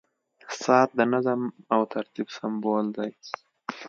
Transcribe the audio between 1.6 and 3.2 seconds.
او ترتیب سمبول دی.